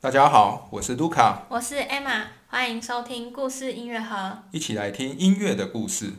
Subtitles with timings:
[0.00, 4.44] 大家好，我是卢卡，我是 Emma，欢迎收听故事音乐盒。
[4.52, 6.12] 一起来听音乐的故事。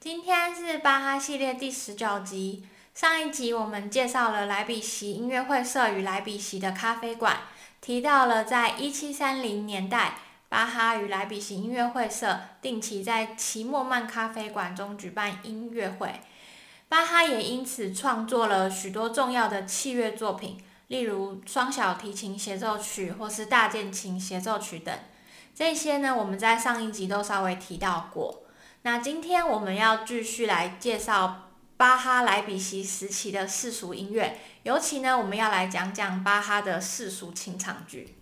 [0.00, 2.66] 今天是巴哈系列第十九集。
[2.92, 7.36] 上一集我们介绍了莱比锡音乐会社与莱比锡的咖啡馆，
[7.86, 10.14] 提到了在一七三零年代，
[10.48, 16.20] 巴哈与莱比锡音乐会社定期在齐默曼咖啡馆中举办音乐会。
[16.88, 24.92] 巴哈也因此创作了许多重要的器乐作品，例如双小提琴协奏曲或是大键琴协奏曲等。
[25.54, 28.42] 这些呢，我们在上一集都稍微提到过。
[28.82, 31.42] 那今天我们要继续来介绍。
[31.78, 38.16] 巴哈莱比锡时期的世俗音乐，尤其呢，我们要来讲讲巴哈的世俗清唱剧。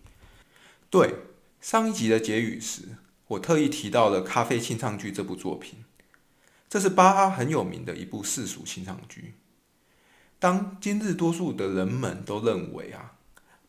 [0.91, 1.15] 对，
[1.59, 2.83] 上一集的结语时，
[3.29, 5.83] 我特意提到了《咖啡清唱剧》这部作品，
[6.69, 9.37] 这是巴哈很有名的一部世俗清唱剧。
[10.39, 13.12] 当今日多数的人们都认为啊，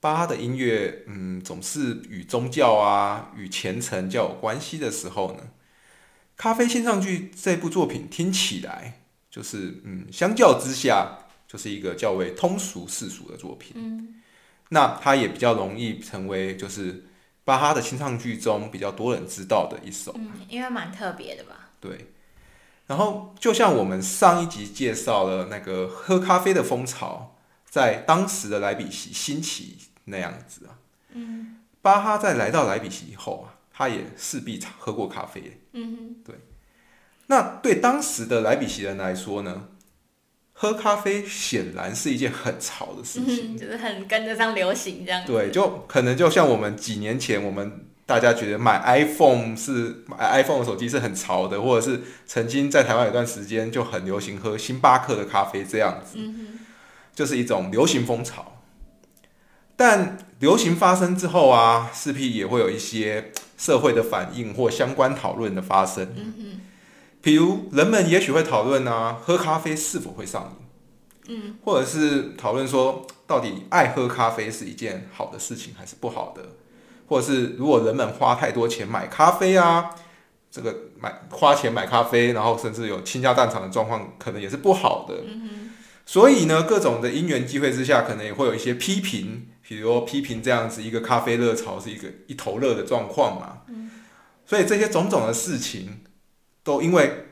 [0.02, 5.44] 巴哈的音乐，嗯，总是与宗教啊、与虔诚较有关系的时候呢，
[6.36, 9.00] 《咖啡清唱剧》这部作品听起来。
[9.32, 13.74] 就是嗯，相较之下，就是一个较为通俗世俗的作品。
[13.76, 14.22] 嗯，
[14.70, 17.06] 那它也比较容易成为就是
[17.44, 20.14] 巴哈的清唱剧中比较多人知道的一首。
[20.18, 21.70] 嗯，因为蛮特别的吧。
[21.80, 22.12] 对。
[22.88, 27.36] 然后就像我们上一集介绍了那个喝咖啡的风潮
[27.68, 30.78] 在当时的莱比锡兴起那样子啊。
[31.14, 31.58] 嗯。
[31.82, 35.62] 巴哈在来到莱比锡以后啊，他也势必喝过咖啡。
[35.74, 36.16] 嗯哼。
[36.24, 36.36] 对。
[37.28, 39.70] 那对当时的莱比锡人来说呢，
[40.58, 45.22] 喝咖啡显然是一件很潮的事情，就是很跟得上流行这样。
[45.26, 56.18] 对，就可能就像我们几年前，我们大家觉得买 iPhone 是买 iPhone 的手机是很潮的，或者是曾经在台湾有段时间就很流行喝星巴克的咖啡这样子，
[57.14, 58.54] 就是一种流行风潮。
[59.76, 66.08] 但流行发生之后啊，势必也会有一些社会的反应或相关讨论的发生。
[67.26, 70.56] 比如，人们也许会讨论啊，喝咖啡是否会上
[71.26, 71.36] 瘾？
[71.36, 76.44] 嗯，或者是讨论说，到底爱喝咖啡是一件好的事情还是不好的？
[77.08, 79.90] 或者是如果人们花太多钱买咖啡啊，
[80.52, 85.16] 这个买花钱买咖啡，然后甚至有倾家荡产的状况，可能也是不好的。
[85.26, 85.72] 嗯
[86.06, 93.64] 所以呢，各种的因缘机会之下，可能也会有一些批评，比如批评这样子一个咖啡热潮是一个一头热的状况嘛。
[93.70, 93.90] 嗯，
[94.46, 96.02] 所以这些种种的事情。
[96.66, 97.28] 都因为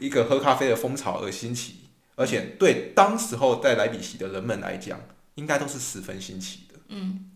[0.00, 4.98] 一个喝咖啡的风潮而兴起，而且对当时候在莱比锡的人们来讲，
[5.34, 6.80] 应该都是十分新奇的。
[6.88, 7.30] 嗯。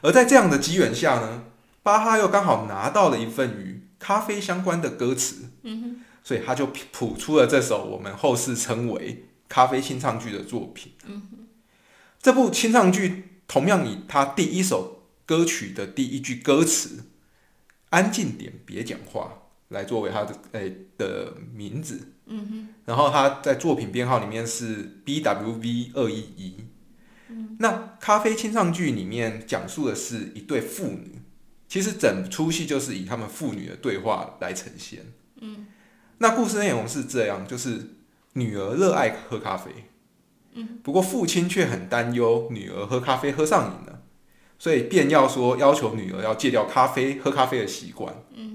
[0.00, 1.44] 而在这样的机缘下呢，
[1.82, 10.92] 巴哈又刚好拿到了一份与咖啡相关的歌词，嗯所以他就谱出了这首我们后世称为咖啡清唱剧的作品。
[11.04, 11.46] 嗯
[12.20, 17.04] 这部清唱剧同样以他第一首歌曲的第一句歌词
[17.90, 19.41] “安静点，别讲话”。
[19.72, 26.56] 来作为他的诶的名字，嗯哼，然后他在作品编号里面是 B W V 二一一，
[27.28, 31.20] 嗯，那咖啡清唱剧里面讲述的是一对父女，
[31.66, 35.00] 其实整出戏就是以他们父女的对话来呈现，
[35.40, 35.66] 嗯，
[36.18, 37.94] 那故事内容是这样，就是
[38.34, 39.70] 女儿热爱喝咖啡，
[40.52, 44.02] 嗯，不过父亲却很担忧女儿喝咖啡喝上瘾了，
[44.58, 48.50] 所以便要说要求女儿要戒掉咖啡喝咖啡的习惯，嗯。
[48.50, 48.51] 哼。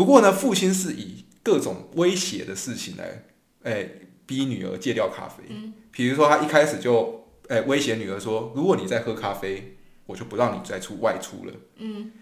[0.00, 3.22] 不过呢，父亲是以各种威胁的事情来，
[3.64, 3.86] 哎，
[4.24, 5.44] 逼女儿戒掉咖啡。
[5.50, 11.52] 嗯，比如说他一开始就，哎，威胁女儿说，如果你再喝咖啡，我就不让你再出外出了。
[11.76, 12.12] 嗯，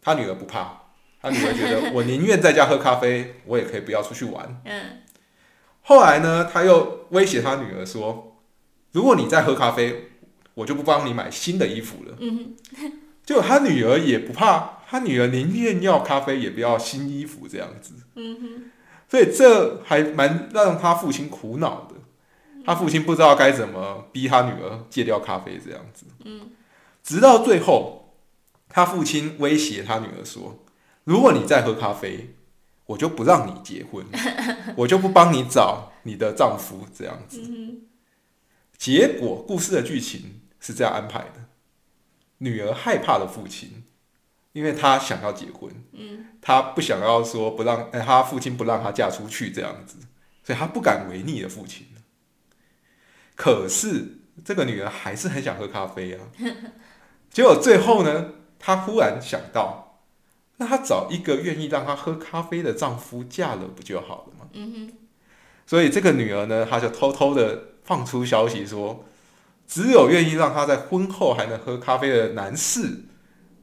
[0.00, 0.82] 他女儿不怕，
[1.20, 4.62] 他女儿觉得我宁愿在家喝咖啡，我也可以不要出去玩。
[4.64, 5.02] 嗯，
[5.82, 8.38] 后来呢，他又威胁他女儿说，
[8.92, 10.10] 如果你再喝咖啡，
[10.54, 12.16] 我就不帮你买新的衣服了。
[12.20, 12.54] 嗯，
[13.24, 14.75] 结果他女儿也不怕。
[14.88, 17.94] 他女儿宁愿要咖啡，也不要新衣服这样子。
[18.14, 18.70] 嗯哼，
[19.08, 21.96] 所以这还蛮让他父亲苦恼的。
[22.64, 26.06] 他父亲不知道该怎么逼他女儿戒掉咖啡这样子。
[26.24, 26.50] 嗯，
[27.02, 28.14] 直到最后，
[28.68, 30.64] 他父亲威胁他女儿说
[31.04, 32.34] ：“如果你再喝咖啡，
[32.86, 34.04] 我就不让你结婚，
[34.78, 37.40] 我就不帮你找你的丈夫这样子。”
[38.78, 41.46] 结果故事的剧情是这样安排的：
[42.38, 43.84] 女儿害怕了父亲。
[44.56, 49.98] 因为她想要结婚，嗯，她不想要说不让，哎，她父亲不让她嫁出去这样子，
[50.42, 51.86] 所以她不敢违逆的父亲。
[53.34, 56.20] 可是这个女儿还是很想喝咖啡啊，
[57.30, 60.00] 结果最后呢，她忽然想到，
[60.56, 64.48] 那她找一个愿意让她喝咖啡的丈夫嫁了不就好了吗？
[64.54, 64.92] 嗯哼，
[65.66, 69.04] 所以这个女儿呢，她就偷偷的放出消息说，
[69.66, 73.04] 只有愿意让她在婚后还能喝咖啡的男士，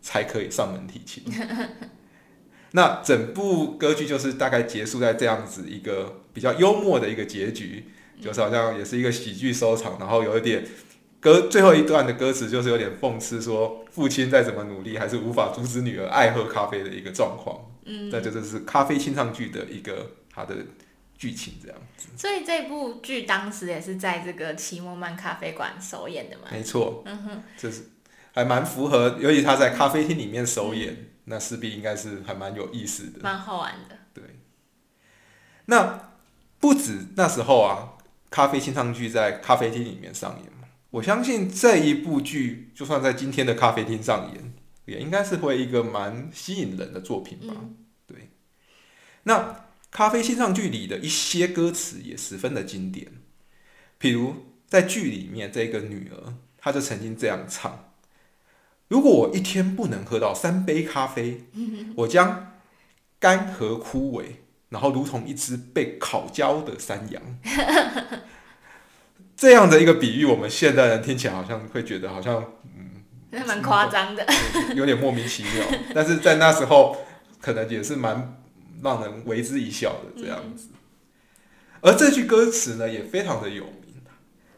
[0.03, 1.23] 才可以上门提亲。
[2.75, 7.85] 那整部歌剧就是大概结束在这样子一个比较幽默的一个结局，
[8.21, 10.63] 就是好像也是一个喜剧收场，然后有一点
[11.19, 17.71] 歌最后一段的歌词就是有点讽刺说，父亲再怎么努力，还是无法阻止女儿爱喝咖啡的一个状况。
[17.85, 20.55] 嗯，那这就是咖啡清唱剧的一个它的
[21.15, 22.07] 剧情这样子。
[22.17, 26.45] 所以这部剧当时也是在这个奇莫曼咖啡馆首演的嘛。
[26.51, 27.83] 没错，嗯哼，就是
[28.33, 33.19] 还蛮符合，尤其他在咖啡厅里面首演，那势必应该是还蛮有意思的。
[33.21, 33.97] 蛮好玩的。
[34.13, 34.23] 对，
[35.65, 36.11] 那
[36.59, 37.93] 不止那时候啊，
[38.29, 40.67] 咖啡清唱剧在咖啡厅里面上演嘛。
[40.89, 44.53] 我相信这一部剧，就算在今天的咖啡厅上演，
[44.85, 47.53] 也应该是会一个蛮吸引人的作品吧。
[47.55, 48.29] 嗯对，
[49.23, 53.11] 那咖啡清唱剧里的一些歌词也十分的经典，
[53.99, 54.35] 譬如
[54.67, 57.92] 在剧里面，这个女儿她就曾经这样唱
[58.89, 61.45] ：“如果我一天不能喝到三杯咖啡，
[61.97, 62.53] 我将
[63.19, 64.25] 干涸枯萎，
[64.69, 67.21] 然后如同一只被烤焦的山羊。
[69.35, 72.53] ”这样的一个比喻，我们现代人听起来好像会觉得好像
[73.31, 74.25] 那蛮夸张的。
[74.75, 76.95] 有点莫名其妙， 但是在那时候
[77.41, 78.37] 可能也是蛮
[78.83, 80.67] 让人为之一笑的这样子。
[81.81, 83.82] 而这句歌词呢，也非常的有名，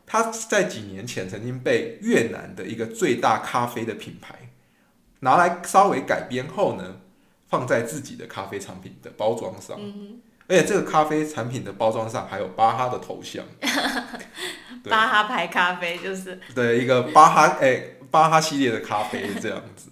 [0.05, 4.49] 它在几年前曾经被越南的一个最大咖啡的品牌
[5.21, 7.01] 拿来稍微改编后呢，
[7.47, 13.43] 放在自己的咖啡产品的包装上，嗯而且这个咖啡产品的包装上还有巴哈的头像。
[14.87, 17.81] 巴哈牌咖啡就是，对一个巴哈哎、
[18.11, 19.89] 巴哈系列的咖啡这样子，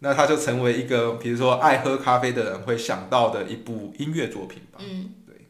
[0.00, 4.78] 那它就成为一个比如说爱喝咖啡的人会想到的一部音乐作品吧。
[4.80, 5.46] 嗯对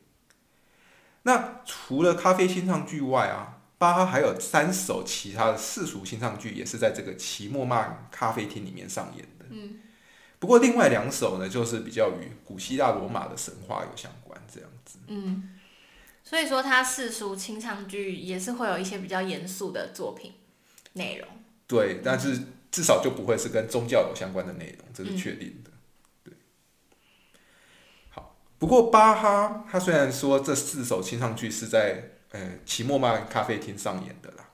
[1.24, 3.53] 那除了咖啡新唱剧外啊，
[3.84, 9.44] 巴哈还有三首其他的世俗清唱剧也是在这个奇莫曼咖啡厅里面上演的。
[9.50, 9.78] 嗯
[10.38, 14.98] 不过另外两首呢，就是比较与古希腊罗马的神话有相关这样子。
[15.06, 15.50] 嗯，
[16.22, 20.32] 所以说他世俗清唱剧也是会有一些比较严肃的作品
[20.94, 21.28] 内容。
[21.66, 22.38] 对，但是
[22.70, 25.70] 至少就不会是跟宗教有相关的内容，这是确定的。
[26.24, 26.34] 对，
[28.10, 34.50] 好，不过巴哈他虽然说这四首清唱剧是在呃奇莫曼咖啡厅上演的啦，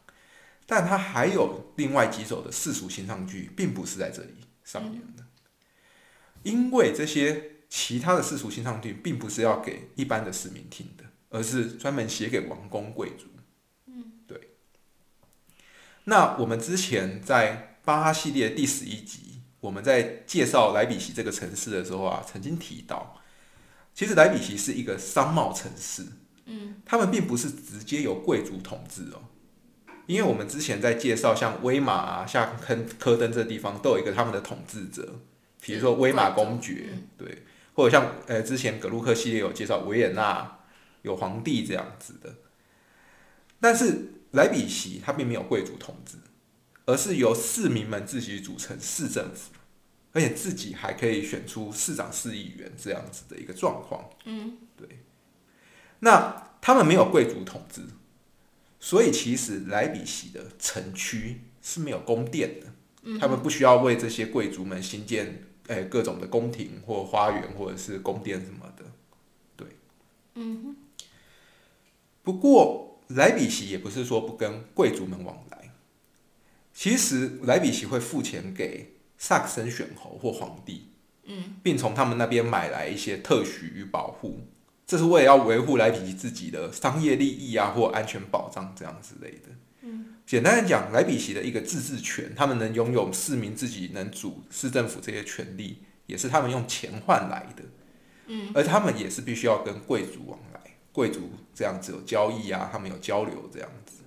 [0.67, 5.25] 但他还有另外几首的世俗新唱剧，并不是在这里上演的，
[6.43, 13.25] 因为这些其他的世俗新唱剧并不是要给一般的市民听的，而是专门写给王公贵族。
[14.27, 14.51] 对。
[16.05, 23.23] 那我们之前在巴哈系列第十一集，我们在介绍莱比锡这个城市的时候啊，曾经提到，
[23.95, 26.05] 其实莱比锡是一个商贸城市，
[26.53, 29.23] 嗯，他们并不是直接由贵族统治哦，
[30.07, 35.21] 因为我们之前在介绍像威马啊、像科科登这地方都有一个他们的统治者，
[35.61, 37.45] 比如说威马公爵，对，
[37.75, 40.59] 或者像呃之前格鲁克系列有介绍维也纳
[41.03, 42.35] 有皇帝这样子的，
[43.61, 46.17] 但是莱比锡它并没有贵族统治，
[46.87, 49.53] 而是由市民们自己组成市政府，
[50.13, 54.11] 而且自己还可以选出市长、市议员这样子的一个状况。
[54.25, 54.89] 嗯，对。
[56.01, 57.83] 那他们没有贵族统治，
[58.79, 68.85] 所以其实莱比锡的城区是没有宫殿的，他们不需要为这些贵族们新建诶、各种的宫廷或花园或者是宫殿什么的。
[69.57, 69.69] 对，
[70.35, 70.77] 嗯
[72.23, 75.71] 不过莱比锡也不是说不跟贵族们往来，
[76.75, 80.89] 其实莱比锡会付钱给萨克森选侯或皇帝，
[81.25, 84.47] 嗯，并从他们那边买来一些特许与保护，
[84.91, 89.49] 这是为了要维护莱比锡自己的商业利益啊或安全保障这样之类的。
[89.83, 97.63] 嗯，简单的讲，莱比锡的一个自治权，他们能拥有市民自己能主市政府这些权利，也是他们用钱换来的。
[98.27, 104.03] 嗯，而他们也是必须要跟贵族往来，贵族这样子有交易啊，他们有交流这样子。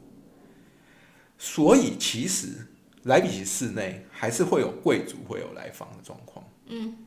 [1.37, 2.67] 所以其实
[3.03, 6.45] 莱比锡市内还是会有贵族会有来访的状况。
[6.65, 6.97] 嗯，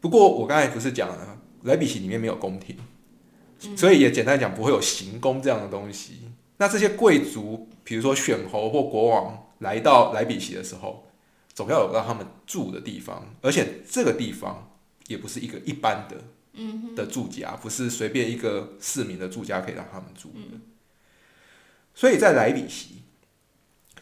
[0.00, 2.74] 不过我刚才不是讲了，莱比锡里面没有宫廷，
[3.76, 6.30] 所以也简单讲不会有行宫这样的东西。
[6.58, 11.08] 那这些贵族，比如说选侯或国王来到莱比锡的时候，
[11.52, 14.72] 总要有让他们住的地方，而且这个地方
[15.08, 16.16] 也不是一个一般的
[16.54, 20.58] 嗯的住家，不是随便一个市民的住家可以让他们住的。
[21.94, 23.02] 所以在莱比锡，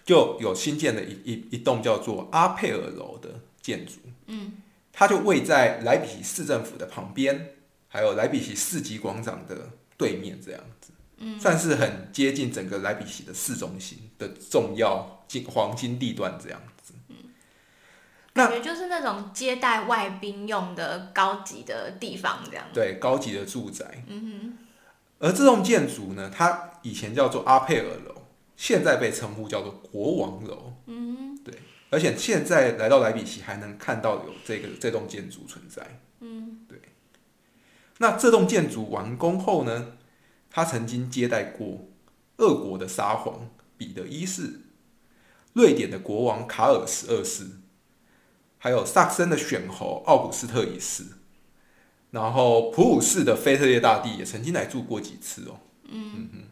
[0.04, 3.94] 就有新建的一一一栋叫做阿佩尔楼的建筑，
[4.26, 4.52] 嗯，
[4.92, 7.54] 它就位在莱比锡市政府的旁边，
[7.90, 9.68] 还有莱比锡市级广场的
[9.98, 16.94] 对面，这样子，嗯，算是很接近整个莱比锡的市中心的重要金黄金地段这样子。
[18.32, 22.64] 那感觉就是那种接待外宾用的高级的地方，这样。
[22.72, 24.04] 对，高级的住宅。
[24.06, 24.58] 嗯哼。
[25.18, 28.22] 而这栋建筑呢，它以前叫做阿佩尔楼，
[28.56, 30.74] 现在被称呼叫做国王楼。
[30.86, 31.38] 嗯哼。
[31.42, 31.52] 对，
[31.90, 36.00] 而且现在来到莱比锡还能看到有这个这栋建筑存在。
[38.00, 39.92] 那这栋建筑完工后呢，
[40.50, 41.88] 他曾经接待过
[42.38, 44.60] 俄国的沙皇彼得一世、
[45.52, 47.46] 瑞典的国王卡尔十二世。
[48.62, 51.04] 还有萨克森的选侯奥古斯特一世，
[52.10, 55.60] 然后普鲁士的腓特烈大帝也曾经来住过几次哦。
[55.84, 56.42] 嗯嗯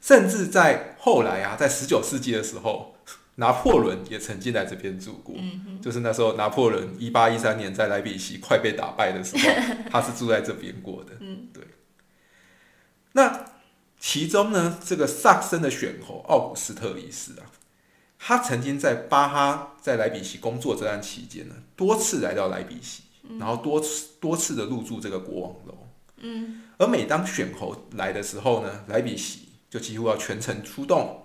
[0.00, 2.93] 甚至在后来啊，在十九世纪的时候，
[3.36, 5.34] 拿破仑也曾经来这边住过。
[5.38, 9.50] 嗯就是那时候拿破仑一八一三年在莱比锡快被打败的时候，
[9.90, 11.12] 他是住在这边过的。
[11.20, 11.62] 嗯，对。
[13.12, 13.44] 那
[13.98, 17.46] 其中呢，这个萨克森的选侯奥古斯特一世啊。
[18.26, 23.02] 他曾经在巴哈在莱比锡工作这段期间呢，多次来到莱比锡，
[23.38, 25.86] 然后多次多次的入住这个国王楼。
[26.18, 31.23] 嗯，而每当选侯来的时候呢，莱比锡就几乎要全程出动，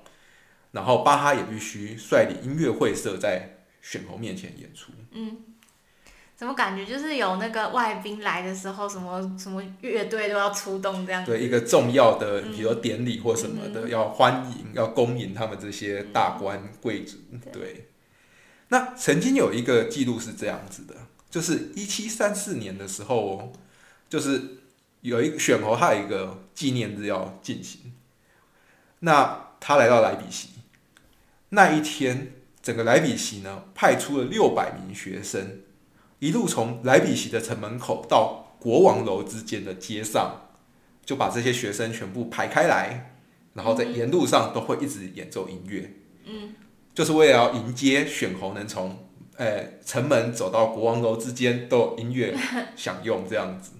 [0.72, 4.92] 然后巴哈也必须率领音乐会社在选侯面前演出。
[5.12, 5.38] 嗯。
[6.36, 11.26] 怎么感觉就是有那个外宾来的时候，什么什么乐队都要出动这样？
[11.26, 17.18] 对，一个重要的，比如典礼或什么的，要欢迎、要恭迎他们这些大官贵族。
[17.52, 17.90] 对。
[18.70, 20.96] 那曾经有一个记录是这样子的，
[21.30, 23.52] 就是一七三四年的时候哦，
[24.08, 24.42] 就是
[25.02, 27.92] 有一个选侯，他有一个纪念日要进行。
[29.00, 30.50] 那他来到莱比锡，
[31.50, 35.62] 那一天，整个莱比锡呢，派出了六百名学生。
[36.20, 40.50] 一路从莱比锡的城门口到国王楼之间的街上，
[41.06, 43.15] 就把这些学生全部排开来，
[43.53, 45.94] 然后在沿路上都会一直演奏音乐，
[46.25, 46.53] 嗯，
[46.94, 52.38] 就是为了要迎接选侯能从诶城门走到国王楼之间都有音乐
[52.75, 53.72] 享用这样子。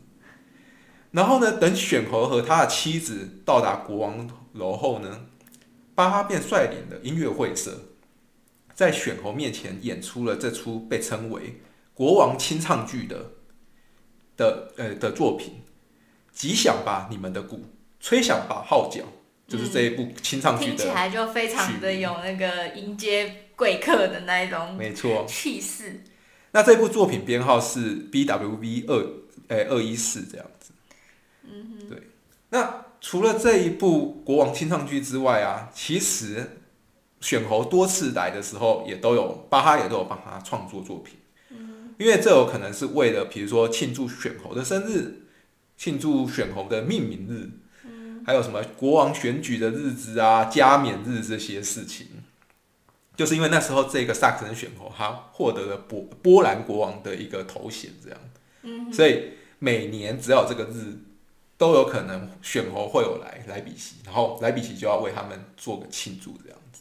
[1.12, 5.26] 然后呢，等选侯和他的妻子到达国王楼后呢，
[6.00, 7.78] 巴哈便率领的音乐会社
[8.74, 11.60] 在选侯面前演出了这出被称为。
[11.94, 13.32] 国王清唱剧的
[14.38, 15.62] 的呃的作品，
[16.32, 17.66] 吉祥吧，你们的鼓，
[18.00, 19.04] 吹响吧，号角，
[19.46, 20.78] 就是这一部清唱剧的。
[20.78, 26.02] 听起来就非常的有那个迎接贵客的那一种，没错，气势。
[26.52, 29.06] 那这部作品编号是 B W V 二
[29.50, 30.72] 诶二一四这样子。
[31.44, 31.90] 嗯哼。
[31.90, 32.04] 对。
[32.52, 36.60] 那除了这一部国王清唱剧之外啊，其实
[37.22, 41.16] 选侯多次来的时候，也都有巴哈也都有帮他创作作品。
[41.98, 45.24] 因为这有可能是为了，比如说庆祝选侯的生日，
[45.76, 47.50] 庆祝选侯的命名日，
[48.26, 52.08] 还有什么国王选举的日子啊、加冕日这些事情，
[53.18, 60.98] 就是因为那时候这个萨克森选侯他获得了波波兰国王的一个头衔，这样，所以每年只要有这个日，
[61.60, 66.80] 都有可能选侯会有来莱比锡，然后莱比锡就要为他们做个庆祝这样子。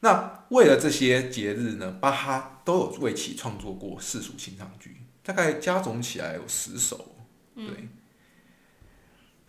[0.00, 7.16] 那为了这些节日呢，巴哈都有为其创作过四属清唱剧，大概加总起来有十首。
[7.54, 7.88] 对。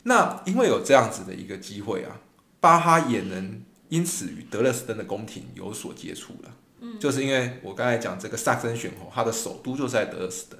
[0.03, 2.22] 那因为有这样子的一个机会啊，
[2.62, 6.58] 巴哈也能因此与德勒斯登的宫廷有所接触了。
[6.79, 6.98] 嗯。
[6.98, 10.58] 就是因为我刚才讲这个萨森选侯，他的首都就在德勒斯登。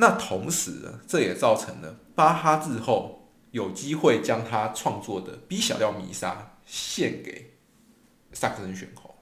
[0.00, 7.48] 那同时呢，这也造成了巴哈日后有机会将他创作的 B 小调弥撒献给。
[8.32, 9.12] 萨克森选侯，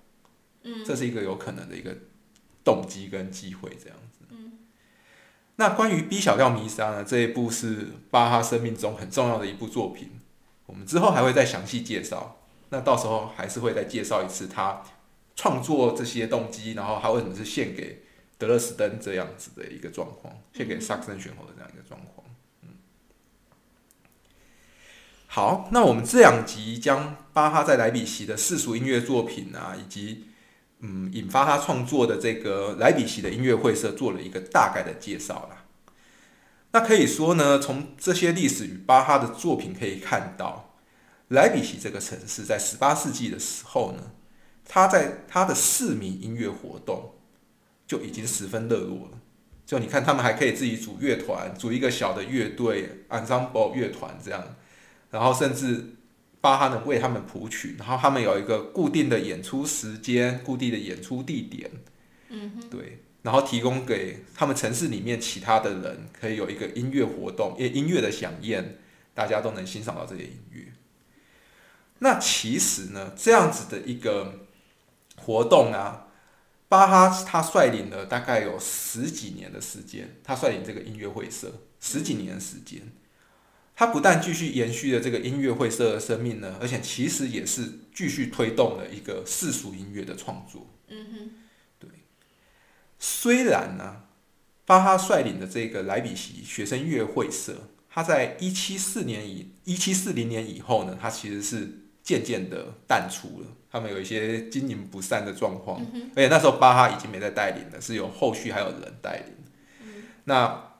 [0.65, 1.97] 嗯，这是一个有可能的一个
[2.63, 4.19] 动机跟机会，这样子。
[4.29, 4.59] 嗯，
[5.57, 7.03] 那关于 B 小调弥撒呢？
[7.03, 10.11] 这一部是巴哈生命中很重要的一部作品，
[10.67, 12.43] 我们之后还会再详细介绍。
[12.69, 14.83] 那到时候还是会再介绍一次他
[15.35, 18.03] 创作这些动机，然后他为什么是献给
[18.39, 22.27] 德勒斯登这样子的一个状况，献给萨克森选侯的这样一个状况。
[22.63, 22.69] 嗯
[25.27, 30.29] 好，那我们这两集将巴哈在莱比锡的世俗音乐作品啊，以及
[30.79, 35.65] 嗯引发他创作的这个莱比锡的音乐会社做了一个大概的介绍啦。
[36.71, 40.75] 那可以说呢，从这些历史与巴哈的作品可以看到，
[41.29, 44.13] 莱比锡这个城市在十八世纪的时候呢，
[44.65, 47.15] 他在他的市民音乐活动
[47.89, 49.19] 就已经十分热络了。
[49.67, 54.55] 就你看，他们还可以自己组乐团，组一个小的乐队 ensemble 乐团这样。
[55.11, 55.97] 然后甚至
[56.41, 61.71] 巴哈能为他们谱曲，然后他们有一个固定的演出时间、固定的演出地点，
[62.29, 68.79] 嗯哼，对，然后提供给他们城市里面其他的人可以有一个音乐活动，音音乐的响宴，
[69.15, 70.67] 大家都能欣赏到这些音乐。
[72.01, 74.47] 那其实呢，这样子的一个
[75.17, 76.08] 活动啊，
[76.69, 82.93] 巴哈他率领了大概有十几年的时间，他率领这个音乐会社十几年的时间。
[83.75, 90.75] 他不但继续延续了这个音乐会社的生命呢，而且其实也是继续推动了一个世俗音乐的创作。
[90.89, 91.31] 嗯哼，
[91.79, 91.89] 对。
[92.99, 94.03] 虽然呢，
[94.67, 105.79] 巴哈率领的这个莱比锡学生乐会社，他在一七四年以一七四零年以后呢，他其实是渐渐的淡出了，他们有一些经营不善的状况，
[106.17, 109.35] 而且那时候巴哈已经没在带领了，是由后续还有人带领。
[110.25, 110.73] 那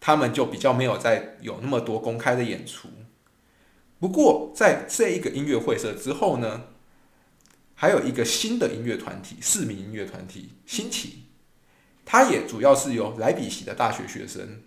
[0.00, 2.88] 他们就比较没有再有那么多公开的演出。
[4.00, 6.62] 不过，在这一个音乐会社之后呢，
[7.76, 11.26] 还有一个新的音乐团体——市民音乐团体兴起。
[12.04, 14.62] 它也主要是由莱比锡的大学学生，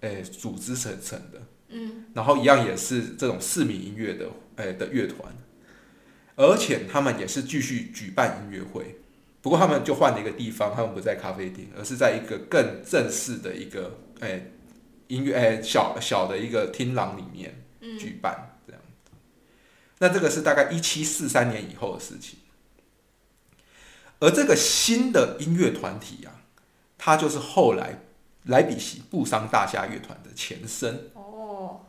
[0.00, 1.40] 诶、组织成成的。
[1.72, 4.28] 嗯，然后一样也是这种市民音乐的，
[4.60, 5.34] 诶、的乐团，
[6.36, 8.96] 而且他们也是继续举办音乐会。
[9.42, 14.52] 不过他们就换了一个地方，他们不在咖啡厅，而是在一个更正式的一个诶、
[15.08, 17.64] 音乐诶、小小的一个厅廊里面
[17.98, 18.82] 举办这样。
[19.98, 22.38] 那这个是大概一七四三年以后的事情。
[24.18, 26.44] 而这个新的音乐团体啊，
[26.98, 28.00] 它就是后来
[28.44, 31.10] 莱比锡布商大厦乐团的前身。
[31.14, 31.86] 哦，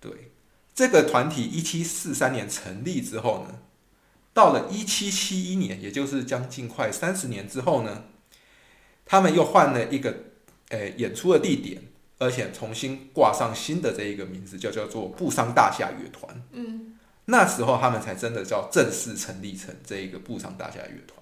[0.00, 0.30] 对，
[0.78, 3.58] 这个团体一七四三年成立之后呢，
[4.32, 8.04] 到了一七七一年，也就是将近快三十年之后呢，
[9.04, 10.14] 他们又换了一个
[10.68, 11.82] 呃演出的地点，
[12.18, 16.44] 而且重新挂上新的这一个名字，就叫做布商大夏乐团。
[16.52, 21.18] 嗯，那时候他们才真的叫正式成立成这一个布商大夏乐团。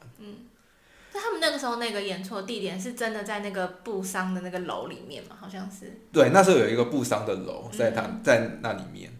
[1.14, 5.34] 那他们那个时候那个演出的地点是真的在那个布商的那个楼里面嘛？
[5.40, 5.98] 好像是。
[6.12, 9.10] 对，那时候有一个布商的楼在它在那里面，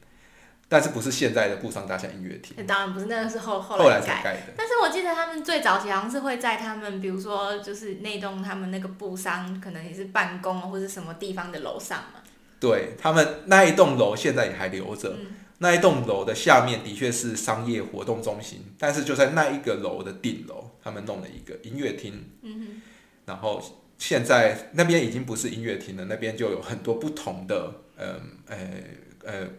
[0.68, 4.00] 但是不是现在的布商大厦音乐厅，当然不是，那个是后后后来。
[4.00, 4.52] 才盖的。
[4.56, 12.20] 但是我记得他们最早期好像是会在他们，比如说就是那栋他们那个布商，可能也是办公或者什么地方的楼上嘛。
[12.58, 15.26] 对他们那一栋楼现在也还留着，嗯
[15.58, 22.82] 那一栋楼的下面的确是商业活动中心，但是就在那一个楼的顶楼，他们弄了一个音乐厅，嗯
[23.24, 23.62] 然后
[23.98, 28.06] 现在那边已经不是音乐厅了，那边就有很多不同的，嗯
[28.46, 28.66] 呃呃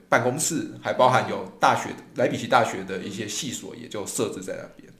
[0.09, 4.91] 办公室，还包含有大学莱比锡大学的一些系所，也就设置在那边。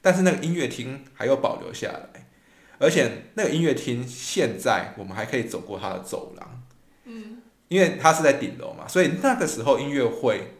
[0.00, 2.28] 但是那个音乐厅还有保留下来，
[2.78, 6.62] 而且那个音乐厅现在我们还可以走过它的走廊。
[7.04, 10.52] 嗯因为它是在顶楼嘛，所以那个时候音乐会，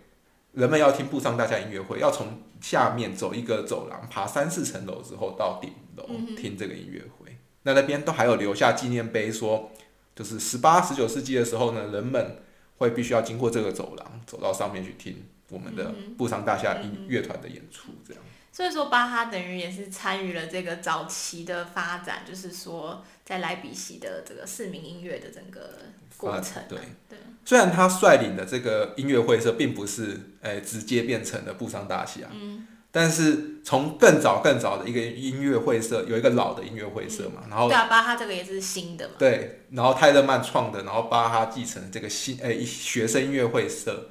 [0.54, 6.04] 人们要听布商大夏音乐会，要从下面走一个走廊，爬三四层楼之后到顶楼
[6.37, 7.37] 听这个音乐会。
[7.62, 9.70] 那那边都还有留下纪念碑，说
[10.16, 12.38] 就是十八、十九世纪的时候呢，人们
[12.78, 16.76] 会必须要经过这个走廊，走到上面去听我们的布商大厦
[17.08, 18.22] 乐团的演出，这样。
[18.52, 25.78] 所以说巴哈等于也是参与了这个早期的发展，就是说在莱比锡的这个市民音乐的整个
[26.16, 26.64] 过程、啊。
[26.66, 39.16] 对对，虽然他率领的这个音乐会社并不是诶、直接变成了布商大夏，嗯但是从更早更早的一个音乐会社，有一个老的音乐会社嘛，然后对啊，巴哈这个也是新的嘛。
[39.18, 44.09] 对，然后泰勒曼创的，然后巴哈继承这个新诶、学生音乐会社，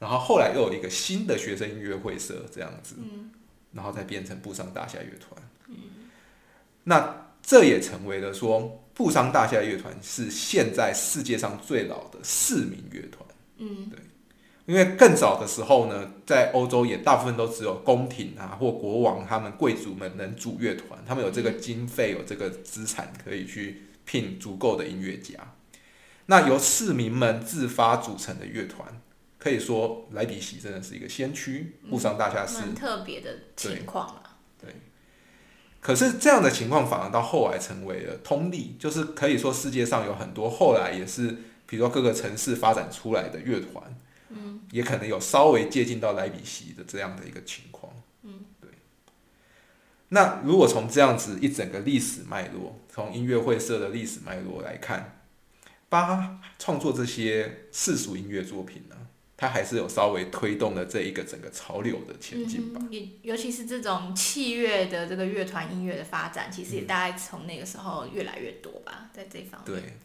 [0.00, 3.30] 然后后来又有一个新的学生音乐会社这样子，嗯
[3.72, 5.40] 然后再变成布商大厦乐团。
[6.82, 13.24] 那这也成为了说布商大厦乐团是现在世界上最老的市民乐团。
[13.58, 13.92] 嗯
[14.68, 25.54] 因为更早的时候呢，在欧洲也大部分都只有宫廷啊或国王他们贵族们能组乐团，他们有这个经费，有这个资产可以去聘足够的音乐家。
[26.26, 29.00] 那由市民们自发组成的乐团，
[29.38, 32.58] 可以说莱比锡真的是一个先驱，布商大夏是。
[32.58, 34.22] 蛮特别的情况
[34.60, 34.70] 对。
[35.80, 41.28] 可是这样的情况反而到后来成为了通例，就是可以说世界上有很多后来也是，
[41.66, 43.96] 比如说各个城市发展出来的乐团，嗯，
[44.70, 48.70] 也可能有稍微接近到莱比锡的这样的一个情况，嗯，对。
[50.08, 55.20] 那如果从这样子一整个历史脉络，从音乐会社的历史脉络来看，
[55.88, 58.96] 巴哈创作这些世俗音乐作品呢，
[59.36, 62.80] 他还是有稍微推动了这一个整个潮流的前进吧。
[62.90, 69.80] 也尤其是这种器乐的这个乐团音乐的发展，其实也大概从那个时候越来越多吧，在这方面。
[69.80, 69.96] 对，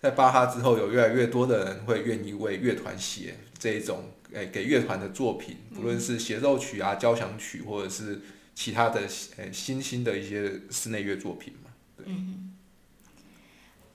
[0.00, 8.20] 在巴哈之后，有越来越多的人会愿意为乐团写这一种诶、给乐团的作品，不论是协奏曲啊、交响曲，或者是
[8.54, 9.00] 其他的
[9.36, 11.70] 诶、新兴的一些室内乐作品嘛。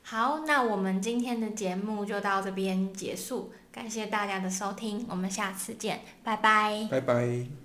[0.01, 6.87] 好，那我们今天的节目就到这边结束，感谢大家的收听，我们下次见，拜拜。
[6.91, 7.62] 拜拜。